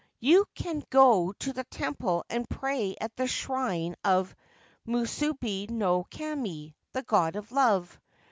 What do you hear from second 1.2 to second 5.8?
to the temple and pray at the shrine of Musubi